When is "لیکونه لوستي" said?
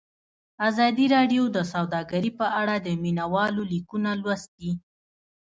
3.73-4.71